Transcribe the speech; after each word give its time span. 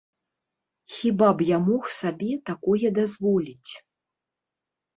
Хіба 0.95 1.29
б 1.41 1.45
я 1.49 1.57
мог 1.67 1.83
сабе 1.99 2.31
такое 2.49 2.87
дазволіць? 2.99 3.71